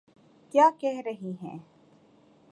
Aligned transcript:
کیا 0.53 0.69
کہہ 0.79 1.01
رہی 1.05 1.31
ہیں۔ 1.43 1.57